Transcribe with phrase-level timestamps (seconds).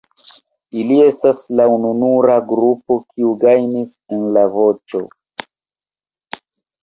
[0.83, 5.03] Ili estas la ununura grupo kiu gajnis en La Voĉo.